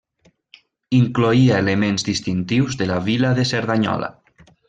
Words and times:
Incloïa 0.99 1.59
elements 1.65 2.07
distintius 2.09 2.79
de 2.81 2.87
la 2.93 2.99
vila 3.11 3.35
de 3.41 3.47
Cerdanyola. 3.53 4.13